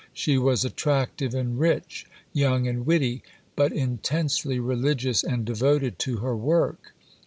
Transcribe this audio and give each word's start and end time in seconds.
She 0.13 0.35
was 0.35 0.65
attractive 0.65 1.35
and 1.35 1.59
rich, 1.59 2.07
young 2.33 2.67
and 2.67 2.87
witty, 2.87 3.21
but 3.55 3.71
intensely 3.71 4.59
religious 4.59 5.23
and 5.23 5.45
devoted 5.45 5.99
to 5.99 6.17
her 6.17 6.35
work. 6.35 6.95